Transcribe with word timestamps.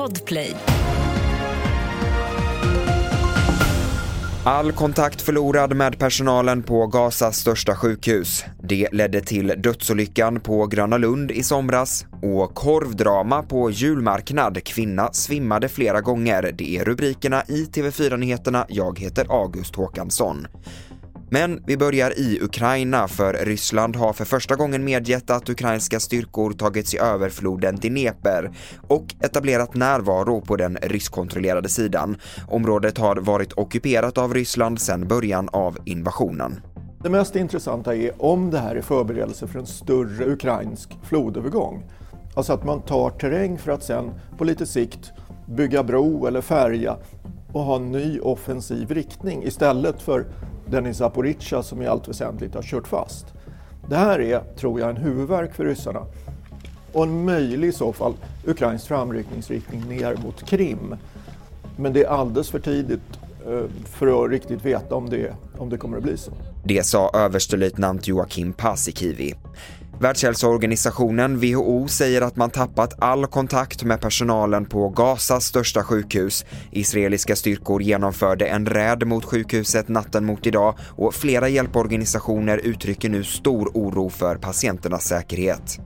Podplay. 0.00 0.56
All 4.44 4.72
kontakt 4.72 5.22
förlorad 5.22 5.76
med 5.76 5.98
personalen 5.98 6.62
på 6.62 6.86
Gazas 6.86 7.36
största 7.36 7.76
sjukhus. 7.76 8.44
Det 8.62 8.88
ledde 8.92 9.20
till 9.20 9.54
dödsolyckan 9.58 10.40
på 10.40 10.66
Gröna 10.66 10.98
Lund 10.98 11.30
i 11.30 11.42
somras 11.42 12.06
och 12.22 12.54
korvdrama 12.54 13.42
på 13.42 13.70
julmarknad. 13.70 14.64
Kvinna 14.64 15.12
svimmade 15.12 15.68
flera 15.68 16.00
gånger. 16.00 16.52
Det 16.54 16.76
är 16.76 16.84
rubrikerna 16.84 17.42
i 17.48 17.64
TV4-nyheterna. 17.64 18.66
Jag 18.68 18.98
heter 18.98 19.26
August 19.30 19.76
Håkansson. 19.76 20.46
Men 21.32 21.62
vi 21.66 21.76
börjar 21.76 22.18
i 22.18 22.38
Ukraina 22.42 23.08
för 23.08 23.32
Ryssland 23.44 23.96
har 23.96 24.12
för 24.12 24.24
första 24.24 24.56
gången 24.56 24.84
medgett 24.84 25.30
att 25.30 25.48
ukrainska 25.48 26.00
styrkor 26.00 26.52
tagit 26.52 26.88
sig 26.88 27.00
över 27.00 27.28
floden 27.28 27.76
Dnepr 27.76 28.50
och 28.88 29.14
etablerat 29.20 29.74
närvaro 29.74 30.40
på 30.40 30.56
den 30.56 30.78
ryskkontrollerade 30.82 31.68
sidan. 31.68 32.16
Området 32.48 32.98
har 32.98 33.16
varit 33.16 33.52
ockuperat 33.52 34.18
av 34.18 34.34
Ryssland 34.34 34.80
sedan 34.80 35.08
början 35.08 35.48
av 35.52 35.78
invasionen. 35.84 36.60
Det 37.02 37.10
mest 37.10 37.36
intressanta 37.36 37.96
är 37.96 38.22
om 38.22 38.50
det 38.50 38.58
här 38.58 38.76
är 38.76 38.82
förberedelse 38.82 39.46
för 39.46 39.58
en 39.58 39.66
större 39.66 40.24
ukrainsk 40.24 40.98
flodövergång. 41.02 41.82
Alltså 42.34 42.52
att 42.52 42.64
man 42.64 42.82
tar 42.82 43.10
terräng 43.10 43.58
för 43.58 43.72
att 43.72 43.82
sen 43.82 44.10
på 44.38 44.44
lite 44.44 44.66
sikt 44.66 45.12
bygga 45.46 45.82
bro 45.82 46.26
eller 46.26 46.40
färja 46.40 46.96
och 47.52 47.62
ha 47.62 47.76
en 47.76 47.92
ny 47.92 48.20
offensiv 48.20 48.90
riktning 48.90 49.42
istället 49.42 50.02
för 50.02 50.26
Denis 50.70 50.96
Zaporizjzja 50.96 51.62
som 51.62 51.82
i 51.82 51.86
allt 51.86 52.08
väsentligt 52.08 52.54
har 52.54 52.62
kört 52.62 52.88
fast. 52.88 53.26
Det 53.88 53.96
här 53.96 54.20
är, 54.20 54.40
tror 54.56 54.80
jag, 54.80 54.90
en 54.90 54.96
huvudvärk 54.96 55.54
för 55.54 55.64
ryssarna 55.64 56.06
och 56.92 57.02
en 57.02 57.24
möjlig 57.24 57.68
i 57.68 57.72
så 57.72 57.92
fall 57.92 58.14
ukrainsk 58.46 58.86
framryckningsriktning 58.86 59.88
ner 59.88 60.16
mot 60.24 60.46
Krim. 60.46 60.96
Men 61.76 61.92
det 61.92 62.04
är 62.04 62.08
alldeles 62.08 62.50
för 62.50 62.58
tidigt 62.58 63.00
eh, 63.46 63.62
för 63.84 64.24
att 64.24 64.30
riktigt 64.30 64.64
veta 64.64 64.94
om 64.94 65.10
det, 65.10 65.34
om 65.58 65.68
det 65.68 65.76
kommer 65.76 65.96
att 65.96 66.02
bli 66.02 66.16
så. 66.16 66.32
Det 66.64 66.86
sa 66.86 67.10
överstelöjtnant 67.14 68.08
Joakim 68.08 68.52
Paasikivi. 68.52 69.34
Världshälsoorganisationen 70.00 71.38
WHO 71.40 71.88
säger 71.88 72.22
att 72.22 72.36
man 72.36 72.50
tappat 72.50 72.94
all 72.98 73.26
kontakt 73.26 73.84
med 73.84 74.00
personalen 74.00 74.66
på 74.66 74.88
Gazas 74.88 75.44
största 75.44 75.82
sjukhus. 75.82 76.44
Israeliska 76.70 77.36
styrkor 77.36 77.82
genomförde 77.82 78.46
en 78.46 78.66
räd 78.66 79.06
mot 79.06 79.24
sjukhuset 79.24 79.88
natten 79.88 80.24
mot 80.24 80.46
idag 80.46 80.78
och 80.96 81.14
flera 81.14 81.48
hjälporganisationer 81.48 82.58
uttrycker 82.58 83.08
nu 83.08 83.24
stor 83.24 83.70
oro 83.74 84.08
för 84.08 84.36
patienternas 84.36 85.04
säkerhet. 85.04 85.78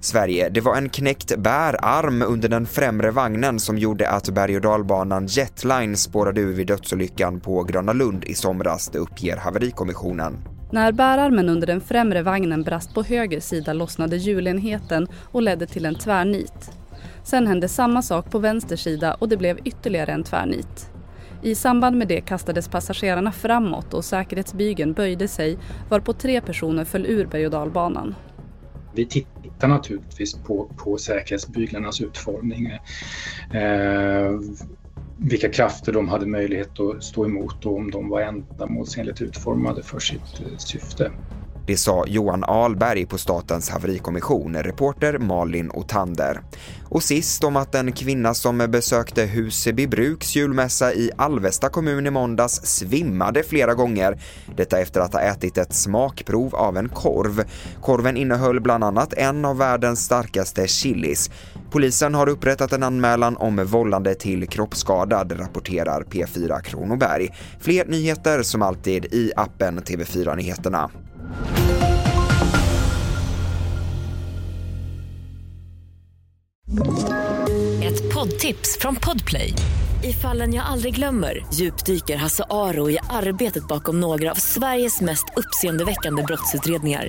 Sverige. 0.00 0.48
Det 0.48 0.60
var 0.60 0.76
en 0.76 0.88
knäckt 0.88 1.36
bärarm 1.36 2.22
under 2.22 2.48
den 2.48 2.66
främre 2.66 3.10
vagnen 3.10 3.60
som 3.60 3.78
gjorde 3.78 4.10
att 4.10 4.28
berg 4.28 4.56
och 4.56 4.62
dalbanan 4.62 5.26
Jetline 5.26 5.96
spårade 5.96 6.40
ur 6.40 6.54
vid 6.54 6.66
dödsolyckan 6.66 7.40
på 7.40 7.62
Gröna 7.62 7.92
Lund 7.92 8.24
i 8.24 8.34
somras, 8.34 8.88
det 8.88 8.98
uppger 8.98 9.36
haverikommissionen. 9.36 10.53
När 10.74 10.92
bärarmen 10.92 11.48
under 11.48 11.66
den 11.66 11.80
främre 11.80 12.22
vagnen 12.22 12.62
brast 12.62 12.94
på 12.94 13.02
höger 13.02 13.40
sida 13.40 13.72
lossnade 13.72 14.16
hjulenheten 14.16 15.06
och 15.32 15.42
ledde 15.42 15.66
till 15.66 15.86
en 15.86 15.94
tvärnit. 15.94 16.70
Sen 17.22 17.46
hände 17.46 17.68
samma 17.68 18.02
sak 18.02 18.30
på 18.30 18.38
vänster 18.38 18.76
sida 18.76 19.14
och 19.14 19.28
det 19.28 19.36
blev 19.36 19.58
ytterligare 19.64 20.12
en 20.12 20.24
tvärnit. 20.24 20.90
I 21.42 21.54
samband 21.54 21.96
med 21.96 22.08
det 22.08 22.20
kastades 22.20 22.68
passagerarna 22.68 23.32
framåt 23.32 23.94
och 23.94 24.04
säkerhetsbygeln 24.04 24.92
böjde 24.92 25.28
sig 25.28 25.58
varpå 25.88 26.12
tre 26.12 26.40
personer 26.40 26.84
föll 26.84 27.06
ur 27.06 27.26
berg 27.26 27.46
och 27.46 27.52
dalbanan. 27.52 28.14
Vi 28.94 29.06
tittar 29.06 29.68
naturligtvis 29.68 30.34
på, 30.34 30.70
på 30.76 30.96
säkerhetsbyglarnas 30.96 32.00
utformning. 32.00 32.66
Eh, 33.52 34.40
vilka 35.18 35.48
krafter 35.48 35.92
de 35.92 36.08
hade 36.08 36.26
möjlighet 36.26 36.80
att 36.80 37.04
stå 37.04 37.24
emot 37.24 37.66
och 37.66 37.76
om 37.76 37.90
de 37.90 38.08
var 38.08 38.20
ändamålsenligt 38.20 39.20
utformade 39.20 39.82
för 39.82 39.98
sitt 39.98 40.40
eh, 40.40 40.56
syfte. 40.58 41.10
Det 41.66 41.76
sa 41.76 42.04
Johan 42.06 42.44
Alberg 42.44 43.06
på 43.06 43.18
Statens 43.18 43.70
haverikommission, 43.70 44.56
reporter 44.56 45.18
Malin 45.18 45.70
Otander. 45.70 46.40
Och 46.88 47.02
sist 47.02 47.44
om 47.44 47.56
att 47.56 47.74
en 47.74 47.92
kvinna 47.92 48.34
som 48.34 48.58
besökte 48.58 49.22
Huseby 49.22 49.86
Bruks 49.86 50.36
julmässa 50.36 50.92
i 50.92 51.10
Alvesta 51.16 51.68
kommun 51.68 52.06
i 52.06 52.10
måndags 52.10 52.60
svimmade 52.64 53.42
flera 53.42 53.74
gånger. 53.74 54.18
Detta 54.56 54.78
efter 54.78 55.00
att 55.00 55.12
ha 55.12 55.20
ätit 55.20 55.58
ett 55.58 55.74
smakprov 55.74 56.54
av 56.54 56.76
en 56.76 56.88
korv. 56.88 57.44
Korven 57.80 58.16
innehöll 58.16 58.60
bland 58.60 58.84
annat 58.84 59.12
en 59.12 59.44
av 59.44 59.58
världens 59.58 60.04
starkaste 60.04 60.66
chilis. 60.66 61.30
Polisen 61.74 62.14
har 62.14 62.28
upprättat 62.28 62.72
en 62.72 62.82
anmälan 62.82 63.36
om 63.36 63.66
vållande 63.66 64.14
till 64.14 64.48
kroppsskadad, 64.48 65.40
rapporterar 65.40 66.02
P4 66.02 66.62
Kronoberg. 66.62 67.28
Fler 67.60 67.84
nyheter 67.86 68.42
som 68.42 68.62
alltid 68.62 69.04
i 69.04 69.32
appen 69.36 69.80
TV4 69.80 70.36
Nyheterna. 70.36 70.90
Ett 77.84 78.14
poddtips 78.14 78.78
från 78.80 78.96
Podplay. 78.96 79.54
I 80.02 80.12
fallen 80.12 80.54
jag 80.54 80.66
aldrig 80.66 80.94
glömmer 80.94 81.46
djupdyker 81.54 82.16
Hasse 82.16 82.44
Aro 82.50 82.90
i 82.90 82.98
arbetet 83.10 83.68
bakom 83.68 84.00
några 84.00 84.30
av 84.30 84.34
Sveriges 84.34 85.00
mest 85.00 85.24
uppseendeväckande 85.36 86.22
brottsutredningar. 86.22 87.08